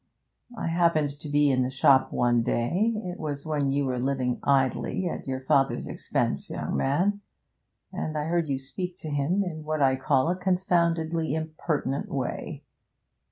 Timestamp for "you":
3.69-3.85, 8.49-8.57